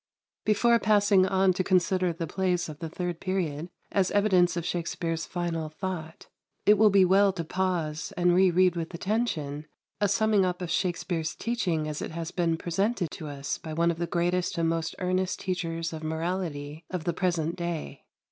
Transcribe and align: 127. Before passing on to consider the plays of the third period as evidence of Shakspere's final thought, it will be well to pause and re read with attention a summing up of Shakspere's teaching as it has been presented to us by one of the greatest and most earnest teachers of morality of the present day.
127. 0.47 0.53
Before 0.79 0.83
passing 0.83 1.25
on 1.27 1.53
to 1.53 1.63
consider 1.63 2.11
the 2.11 2.25
plays 2.25 2.67
of 2.67 2.79
the 2.79 2.89
third 2.89 3.19
period 3.19 3.69
as 3.91 4.09
evidence 4.09 4.57
of 4.57 4.65
Shakspere's 4.65 5.27
final 5.27 5.69
thought, 5.69 6.25
it 6.65 6.79
will 6.79 6.89
be 6.89 7.05
well 7.05 7.31
to 7.33 7.43
pause 7.43 8.11
and 8.17 8.33
re 8.33 8.49
read 8.49 8.75
with 8.75 8.95
attention 8.95 9.67
a 9.99 10.09
summing 10.09 10.43
up 10.43 10.59
of 10.59 10.71
Shakspere's 10.71 11.35
teaching 11.35 11.87
as 11.87 12.01
it 12.01 12.09
has 12.09 12.31
been 12.31 12.57
presented 12.57 13.11
to 13.11 13.27
us 13.27 13.59
by 13.59 13.73
one 13.73 13.91
of 13.91 13.99
the 13.99 14.07
greatest 14.07 14.57
and 14.57 14.67
most 14.67 14.95
earnest 14.97 15.39
teachers 15.39 15.93
of 15.93 16.01
morality 16.03 16.83
of 16.89 17.03
the 17.03 17.13
present 17.13 17.55
day. 17.55 18.03